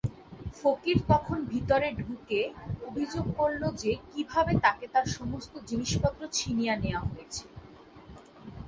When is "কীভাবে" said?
4.11-4.53